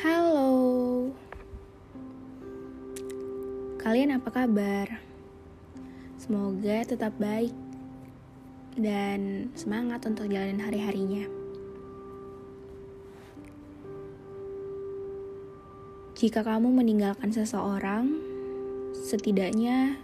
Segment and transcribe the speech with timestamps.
[0.00, 1.12] Halo,
[3.76, 4.96] kalian apa kabar?
[6.16, 7.52] Semoga tetap baik
[8.80, 11.28] dan semangat untuk jalanin hari-harinya.
[16.16, 18.08] Jika kamu meninggalkan seseorang,
[19.04, 20.00] setidaknya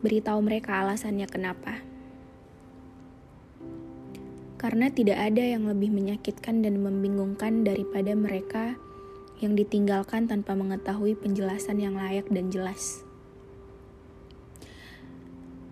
[0.00, 1.89] beritahu mereka alasannya kenapa.
[4.60, 8.76] Karena tidak ada yang lebih menyakitkan dan membingungkan daripada mereka
[9.40, 13.00] yang ditinggalkan tanpa mengetahui penjelasan yang layak dan jelas.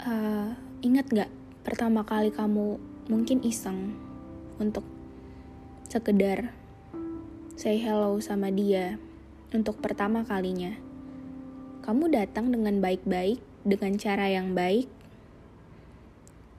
[0.01, 1.28] Uh, ingat gak
[1.69, 2.80] pertama kali kamu
[3.12, 3.92] mungkin iseng
[4.56, 4.89] untuk
[5.92, 6.56] sekedar
[7.61, 8.97] say hello sama dia
[9.52, 10.73] untuk pertama kalinya.
[11.84, 14.89] Kamu datang dengan baik-baik, dengan cara yang baik,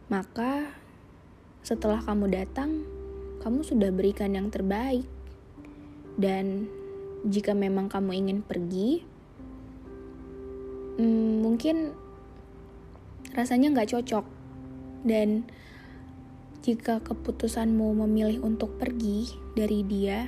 [0.09, 0.78] maka
[1.63, 2.83] setelah kamu datang,
[3.43, 5.05] kamu sudah berikan yang terbaik.
[6.19, 6.67] Dan
[7.27, 9.03] jika memang kamu ingin pergi,
[10.99, 11.95] hmm, mungkin
[13.35, 14.25] rasanya nggak cocok.
[15.07, 15.47] Dan
[16.59, 20.27] jika keputusanmu memilih untuk pergi dari dia,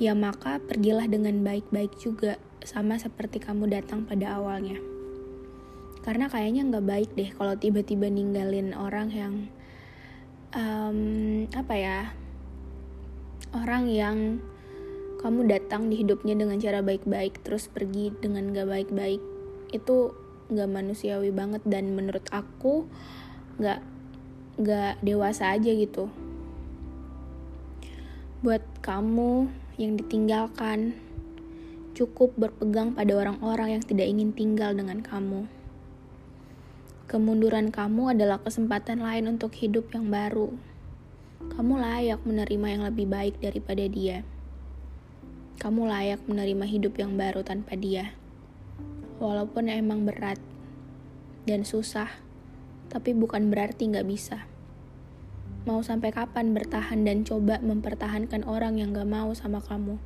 [0.00, 4.80] ya maka pergilah dengan baik-baik juga, sama seperti kamu datang pada awalnya.
[6.00, 9.34] Karena kayaknya nggak baik deh kalau tiba-tiba ninggalin orang yang
[10.54, 12.00] um, apa ya?
[13.52, 14.40] Orang yang
[15.18, 19.18] kamu datang di hidupnya dengan cara baik-baik terus pergi dengan gak baik-baik
[19.74, 20.14] itu
[20.48, 22.86] gak manusiawi banget dan menurut aku
[23.58, 23.82] gak
[24.62, 26.06] gak dewasa aja gitu.
[28.40, 29.50] Buat kamu
[29.82, 30.94] yang ditinggalkan
[31.98, 35.50] cukup berpegang pada orang-orang yang tidak ingin tinggal dengan kamu
[37.08, 40.52] Kemunduran kamu adalah kesempatan lain untuk hidup yang baru.
[41.56, 44.28] Kamu layak menerima yang lebih baik daripada dia.
[45.56, 48.12] Kamu layak menerima hidup yang baru tanpa dia.
[49.24, 50.36] Walaupun emang berat
[51.48, 52.12] dan susah,
[52.92, 54.44] tapi bukan berarti nggak bisa.
[55.64, 59.96] Mau sampai kapan bertahan dan coba mempertahankan orang yang gak mau sama kamu?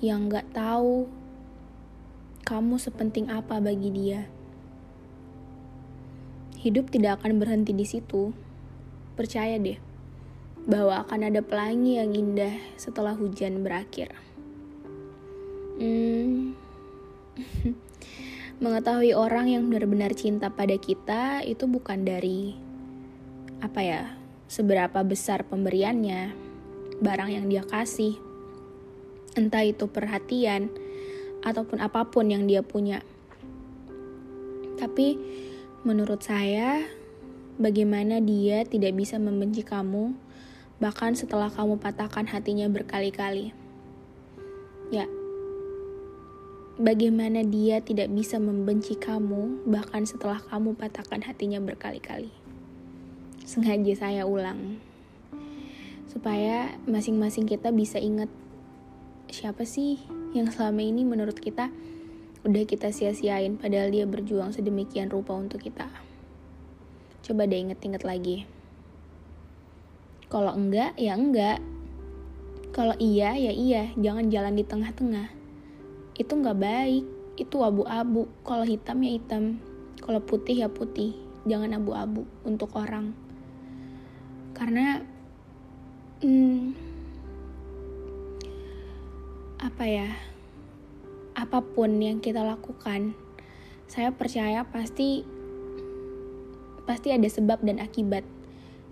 [0.00, 1.04] Yang gak tahu
[2.48, 4.32] kamu sepenting apa bagi dia
[6.60, 8.32] hidup tidak akan berhenti di situ.
[9.16, 9.80] Percaya deh,
[10.66, 14.12] bahwa akan ada pelangi yang indah setelah hujan berakhir.
[15.76, 16.56] Hmm,
[18.62, 22.56] mengetahui orang yang benar-benar cinta pada kita itu bukan dari
[23.60, 24.02] apa ya,
[24.48, 26.34] seberapa besar pemberiannya,
[27.00, 28.16] barang yang dia kasih,
[29.36, 30.72] entah itu perhatian
[31.44, 33.00] ataupun apa pun yang dia punya.
[34.76, 35.16] Tapi
[35.86, 36.82] Menurut saya,
[37.62, 40.18] bagaimana dia tidak bisa membenci kamu,
[40.82, 43.54] bahkan setelah kamu patahkan hatinya berkali-kali.
[44.90, 45.06] Ya,
[46.74, 52.34] bagaimana dia tidak bisa membenci kamu, bahkan setelah kamu patahkan hatinya berkali-kali.
[53.46, 54.82] Sengaja saya ulang,
[56.10, 58.26] supaya masing-masing kita bisa ingat
[59.30, 60.02] siapa sih
[60.34, 61.70] yang selama ini menurut kita
[62.46, 65.90] udah kita sia-siain padahal dia berjuang sedemikian rupa untuk kita.
[67.26, 68.46] Coba deh inget-inget lagi.
[70.30, 71.58] Kalau enggak, ya enggak.
[72.70, 73.90] Kalau iya, ya iya.
[73.98, 75.26] Jangan jalan di tengah-tengah.
[76.14, 77.04] Itu nggak baik.
[77.34, 78.30] Itu abu-abu.
[78.46, 79.58] Kalau hitam ya hitam.
[79.98, 81.18] Kalau putih ya putih.
[81.50, 83.10] Jangan abu-abu untuk orang.
[84.54, 85.02] Karena
[86.22, 86.74] hmm,
[89.62, 90.35] apa ya?
[91.36, 93.12] Apa pun yang kita lakukan,
[93.84, 95.20] saya percaya pasti
[96.88, 98.24] pasti ada sebab dan akibat.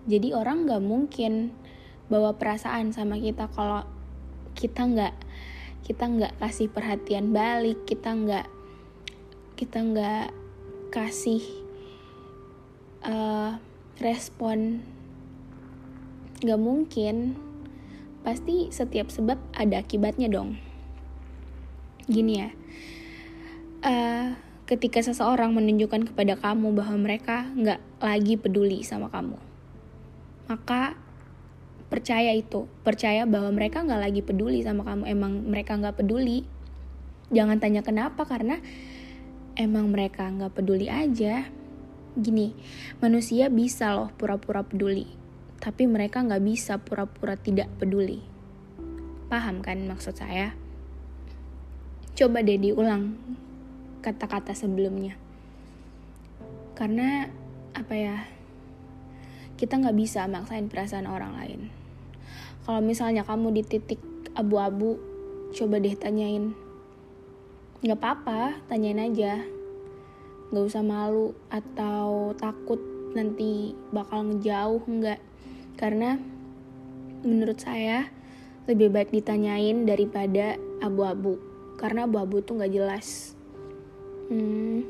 [0.04, 1.56] Jadi orang nggak mungkin
[2.12, 3.88] bawa perasaan sama kita kalau
[4.52, 5.14] kita nggak
[5.88, 8.46] kita nggak kasih perhatian balik, kita nggak
[9.56, 10.28] kita nggak
[10.92, 11.40] kasih
[13.08, 13.56] uh,
[14.04, 14.84] respon.
[16.44, 17.40] Nggak mungkin.
[18.20, 20.63] Pasti setiap sebab ada akibatnya dong
[22.06, 22.50] gini ya.
[23.84, 24.32] Uh,
[24.64, 29.36] ketika seseorang menunjukkan kepada kamu bahwa mereka nggak lagi peduli sama kamu
[30.48, 30.96] maka
[31.88, 32.68] percaya itu.
[32.84, 35.08] Percaya bahwa mereka nggak lagi peduli sama kamu.
[35.08, 36.44] Emang mereka nggak peduli.
[37.32, 38.60] Jangan tanya kenapa karena
[39.56, 41.48] emang mereka nggak peduli aja.
[42.14, 42.54] Gini
[43.02, 45.26] manusia bisa loh pura-pura peduli
[45.58, 48.22] tapi mereka nggak bisa pura-pura tidak peduli.
[49.26, 50.54] Paham kan maksud saya
[52.14, 53.18] coba deh diulang
[53.98, 55.18] kata-kata sebelumnya.
[56.78, 57.26] Karena
[57.74, 58.16] apa ya
[59.58, 61.60] kita nggak bisa maksain perasaan orang lain.
[62.62, 63.98] Kalau misalnya kamu di titik
[64.38, 64.94] abu-abu
[65.58, 66.54] coba deh tanyain.
[67.82, 69.42] Nggak apa-apa tanyain aja.
[70.54, 72.78] Nggak usah malu atau takut
[73.18, 75.18] nanti bakal ngejauh nggak.
[75.74, 76.14] Karena
[77.26, 78.06] menurut saya
[78.70, 83.34] lebih baik ditanyain daripada abu-abu karena abu-abu tuh nggak jelas.
[84.30, 84.86] Hmm,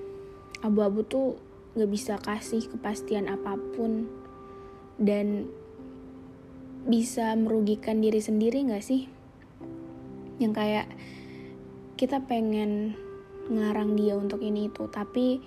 [0.60, 1.36] abu-abu tuh
[1.74, 4.06] nggak bisa kasih kepastian apa pun.
[4.94, 5.50] Dan
[6.84, 9.10] bisa merugikan diri sendiri nggak sih?
[10.38, 10.86] Yang kayak
[11.98, 12.94] kita pengen
[13.50, 15.44] ngarang dia untuk ini itu tapi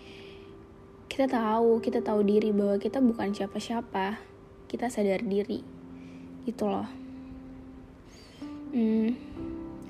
[1.10, 4.20] kita tahu kita tahu diri bahwa kita bukan siapa-siapa.
[4.68, 5.64] Kita sadar diri.
[6.44, 7.07] Itu loh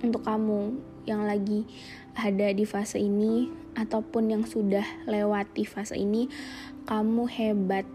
[0.04, 0.78] untuk kamu
[1.08, 1.64] yang lagi
[2.18, 3.48] ada di fase ini
[3.78, 6.28] ataupun yang sudah lewati fase ini
[6.90, 7.86] kamu hebat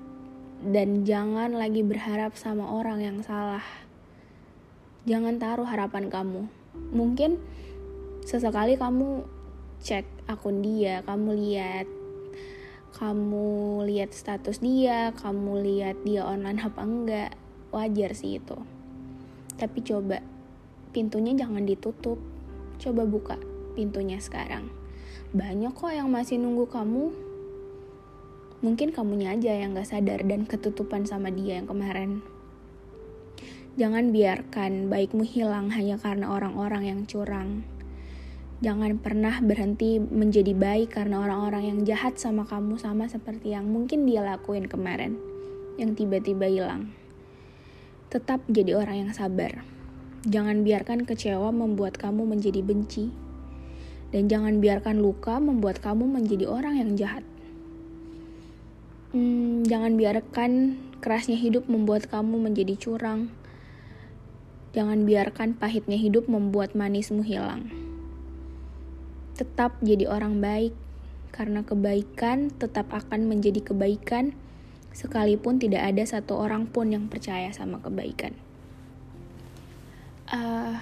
[0.62, 3.66] dan jangan lagi berharap sama orang yang salah.
[5.02, 6.46] Jangan taruh harapan kamu.
[6.94, 7.42] Mungkin
[8.22, 9.26] sesekali kamu
[9.82, 11.90] cek akun dia kamu lihat
[12.94, 17.30] kamu lihat status dia kamu lihat dia online apa enggak
[17.74, 18.54] wajar sih itu.
[19.58, 20.22] Tapi coba
[20.92, 22.20] pintunya jangan ditutup
[22.78, 23.36] coba buka
[23.74, 24.68] pintunya sekarang
[25.32, 27.10] banyak kok yang masih nunggu kamu
[28.62, 32.22] mungkin kamunya aja yang gak sadar dan ketutupan sama dia yang kemarin
[33.72, 37.64] Jangan biarkan baikmu hilang hanya karena orang-orang yang curang.
[38.60, 44.04] Jangan pernah berhenti menjadi baik karena orang-orang yang jahat sama kamu sama seperti yang mungkin
[44.04, 45.16] dia lakuin kemarin,
[45.80, 46.92] yang tiba-tiba hilang.
[48.12, 49.64] Tetap jadi orang yang sabar.
[50.26, 53.10] Jangan biarkan kecewa membuat kamu menjadi benci.
[54.12, 57.24] Dan jangan biarkan luka membuat kamu menjadi orang yang jahat.
[59.16, 63.32] Hmm, jangan biarkan kerasnya hidup membuat kamu menjadi curang
[64.72, 67.68] Jangan biarkan pahitnya hidup membuat manismu hilang.
[69.36, 70.72] Tetap jadi orang baik,
[71.28, 74.32] karena kebaikan tetap akan menjadi kebaikan,
[74.96, 78.32] sekalipun tidak ada satu orang pun yang percaya sama kebaikan.
[80.32, 80.80] Uh,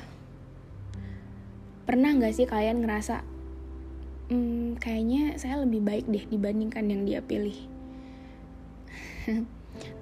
[1.91, 3.27] pernah nggak sih kalian ngerasa,
[4.31, 7.59] hmm, kayaknya saya lebih baik deh dibandingkan yang dia pilih?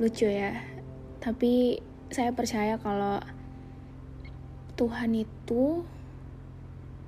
[0.00, 0.53] Lucu ya,
[1.25, 1.81] tapi
[2.12, 3.25] saya percaya kalau
[4.77, 5.83] Tuhan itu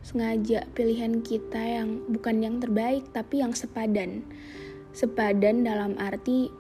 [0.01, 4.25] sengaja pilihan kita yang bukan yang terbaik tapi yang sepadan.
[4.97, 6.51] Sepadan dalam arti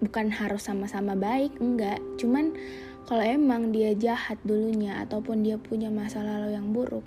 [0.00, 2.00] bukan harus sama-sama baik, enggak.
[2.16, 2.56] Cuman
[3.04, 7.04] kalau emang dia jahat dulunya ataupun dia punya masa lalu yang buruk,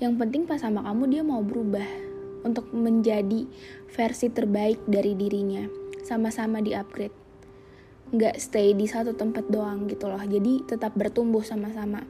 [0.00, 1.86] yang penting pas sama kamu dia mau berubah
[2.44, 3.46] untuk menjadi
[3.92, 5.64] versi terbaik dari dirinya.
[6.04, 7.16] Sama-sama di-upgrade.
[8.12, 10.20] Nggak stay di satu tempat doang gitu loh.
[10.20, 12.04] Jadi tetap bertumbuh sama-sama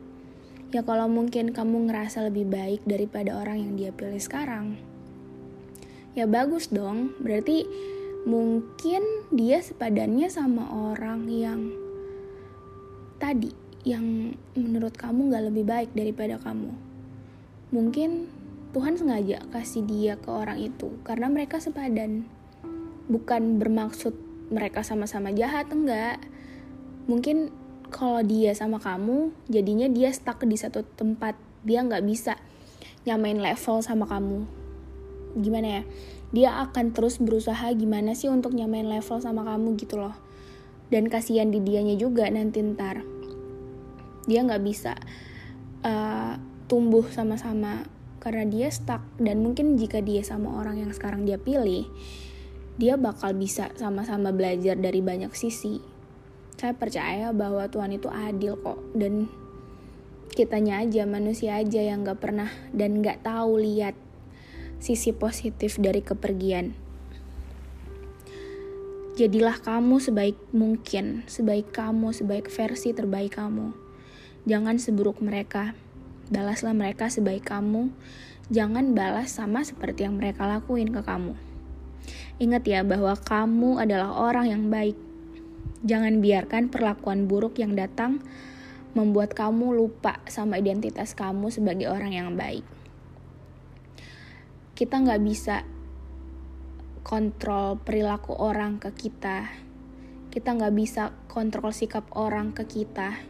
[0.75, 4.75] ya kalau mungkin kamu ngerasa lebih baik daripada orang yang dia pilih sekarang
[6.19, 7.63] ya bagus dong berarti
[8.27, 11.71] mungkin dia sepadannya sama orang yang
[13.19, 13.51] tadi
[13.85, 16.73] yang menurut kamu gak lebih baik daripada kamu?
[17.71, 18.31] Mungkin
[18.75, 22.27] Tuhan sengaja kasih dia ke orang itu karena mereka sepadan.
[23.07, 24.17] Bukan bermaksud
[24.51, 26.19] mereka sama-sama jahat enggak.
[27.07, 27.53] Mungkin
[27.93, 31.39] kalau dia sama kamu jadinya dia stuck di satu tempat.
[31.63, 32.35] Dia nggak bisa
[33.07, 34.49] nyamain level sama kamu.
[35.39, 35.83] Gimana ya?
[36.35, 40.17] Dia akan terus berusaha gimana sih untuk nyamain level sama kamu gitu loh
[40.95, 43.03] dan kasihan di dianya juga nanti ntar.
[44.31, 44.95] Dia nggak bisa
[45.83, 46.39] uh,
[46.71, 47.83] tumbuh sama-sama
[48.23, 49.03] karena dia stuck.
[49.19, 51.91] Dan mungkin jika dia sama orang yang sekarang dia pilih
[52.75, 55.83] dia bakal bisa sama-sama belajar dari banyak sisi.
[56.55, 58.79] Saya percaya bahwa Tuhan itu adil kok.
[58.95, 59.27] Dan
[60.31, 63.95] kitanya aja manusia aja yang gak pernah dan gak tahu lihat
[64.83, 66.84] sisi positif dari kepergian.
[69.15, 73.71] Jadilah kamu sebaik mungkin, sebaik kamu, sebaik versi terbaik kamu.
[74.45, 75.79] Jangan seburuk mereka.
[76.35, 77.95] Balaslah mereka sebaik kamu.
[78.51, 81.39] Jangan balas sama seperti yang mereka lakuin ke kamu.
[82.43, 84.99] Ingat ya bahwa kamu adalah orang yang baik
[85.85, 88.25] Jangan biarkan perlakuan buruk yang datang
[88.97, 92.65] membuat kamu lupa sama identitas kamu sebagai orang yang baik.
[94.73, 95.61] Kita nggak bisa
[97.05, 99.53] kontrol perilaku orang ke kita.
[100.33, 103.21] Kita nggak bisa kontrol sikap orang ke kita.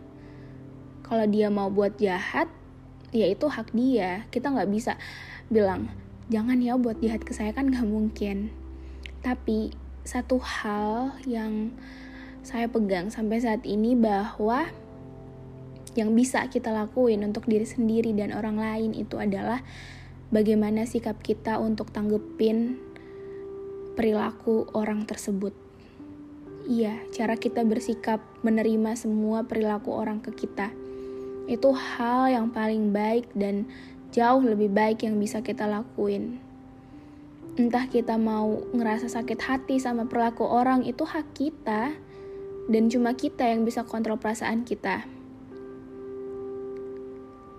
[1.02, 2.48] Kalau dia mau buat jahat,
[3.10, 4.30] ya itu hak dia.
[4.30, 4.96] Kita nggak bisa
[5.50, 5.90] bilang,
[6.30, 8.54] jangan ya buat jahat ke saya kan nggak mungkin.
[9.20, 9.74] Tapi
[10.06, 11.74] satu hal yang
[12.46, 14.70] saya pegang sampai saat ini bahwa
[15.98, 19.66] yang bisa kita lakuin untuk diri sendiri dan orang lain itu adalah
[20.30, 22.83] bagaimana sikap kita untuk tanggepin
[23.94, 25.54] perilaku orang tersebut.
[26.66, 30.74] Iya, cara kita bersikap menerima semua perilaku orang ke kita.
[31.46, 33.68] Itu hal yang paling baik dan
[34.10, 36.40] jauh lebih baik yang bisa kita lakuin.
[37.54, 41.94] Entah kita mau ngerasa sakit hati sama perilaku orang, itu hak kita.
[42.64, 45.04] Dan cuma kita yang bisa kontrol perasaan kita.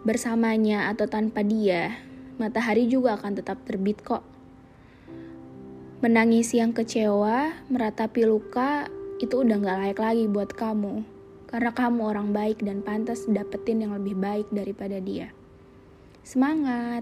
[0.02, 1.94] Bersamanya atau tanpa dia,
[2.42, 4.35] matahari juga akan tetap terbit kok.
[6.06, 8.86] Menangis yang kecewa, meratapi luka,
[9.18, 11.02] itu udah gak layak lagi buat kamu.
[11.50, 15.34] Karena kamu orang baik dan pantas dapetin yang lebih baik daripada dia.
[16.22, 17.02] Semangat!